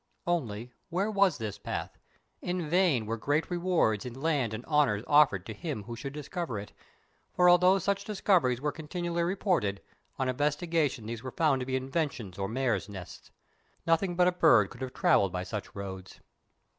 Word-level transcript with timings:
Only, 0.25 0.73
where 0.89 1.11
was 1.11 1.37
this 1.37 1.59
path? 1.59 1.99
In 2.41 2.67
vain 2.67 3.05
were 3.05 3.17
great 3.17 3.51
rewards 3.51 4.03
in 4.03 4.19
land 4.19 4.51
and 4.51 4.65
honours 4.65 5.03
offered 5.05 5.45
to 5.45 5.53
him 5.53 5.83
who 5.83 5.95
should 5.95 6.11
discover 6.13 6.57
it, 6.57 6.73
for 7.35 7.47
although 7.47 7.77
such 7.77 8.03
discoveries 8.03 8.59
were 8.59 8.71
continually 8.71 9.21
reported, 9.21 9.79
on 10.17 10.27
investigation 10.27 11.05
these 11.05 11.21
were 11.21 11.29
found 11.29 11.59
to 11.59 11.67
be 11.67 11.75
inventions 11.75 12.39
or 12.39 12.47
mares' 12.47 12.89
nests. 12.89 13.29
Nothing 13.85 14.15
but 14.15 14.27
a 14.27 14.31
bird 14.31 14.71
could 14.71 14.81
have 14.81 14.91
travelled 14.95 15.31
by 15.31 15.43
such 15.43 15.75
roads. 15.75 16.19